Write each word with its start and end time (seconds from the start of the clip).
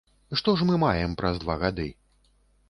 Што 0.39 0.55
ж 0.61 0.65
мы 0.69 0.77
маем 0.83 1.13
праз 1.19 1.35
два 1.45 1.59
гады? 1.65 1.87